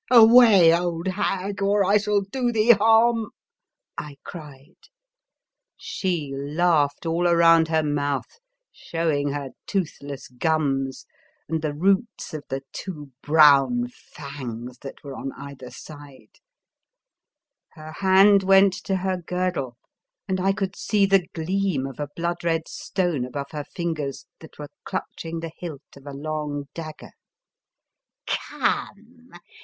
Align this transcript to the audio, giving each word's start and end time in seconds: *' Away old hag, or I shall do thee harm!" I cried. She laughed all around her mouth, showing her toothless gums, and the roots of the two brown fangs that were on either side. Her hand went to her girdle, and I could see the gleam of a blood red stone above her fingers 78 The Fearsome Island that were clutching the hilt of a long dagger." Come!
*' 0.07 0.11
Away 0.11 0.75
old 0.75 1.09
hag, 1.09 1.61
or 1.61 1.85
I 1.85 1.97
shall 1.97 2.21
do 2.21 2.51
thee 2.51 2.71
harm!" 2.71 3.27
I 3.99 4.15
cried. 4.23 4.77
She 5.77 6.33
laughed 6.35 7.05
all 7.05 7.27
around 7.27 7.67
her 7.67 7.83
mouth, 7.83 8.39
showing 8.71 9.29
her 9.33 9.49
toothless 9.67 10.27
gums, 10.29 11.05
and 11.47 11.61
the 11.61 11.75
roots 11.75 12.33
of 12.33 12.43
the 12.49 12.63
two 12.73 13.11
brown 13.21 13.89
fangs 13.89 14.79
that 14.79 15.03
were 15.03 15.13
on 15.15 15.33
either 15.37 15.69
side. 15.69 16.31
Her 17.73 17.91
hand 17.91 18.41
went 18.41 18.73
to 18.85 18.95
her 18.95 19.17
girdle, 19.17 19.77
and 20.27 20.39
I 20.39 20.51
could 20.51 20.75
see 20.75 21.05
the 21.05 21.27
gleam 21.35 21.85
of 21.85 21.99
a 21.99 22.09
blood 22.15 22.43
red 22.43 22.67
stone 22.67 23.23
above 23.23 23.51
her 23.51 23.65
fingers 23.65 24.25
78 24.39 24.39
The 24.39 24.47
Fearsome 24.47 24.47
Island 24.47 24.51
that 24.51 24.59
were 24.59 24.69
clutching 25.09 25.39
the 25.41 25.51
hilt 25.59 25.83
of 25.95 26.07
a 26.07 26.17
long 26.17 26.65
dagger." 26.73 27.11
Come! 28.25 29.31